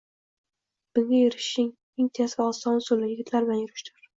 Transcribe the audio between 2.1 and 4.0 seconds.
tez va oson usuli– yigitlar bilan yurishdir.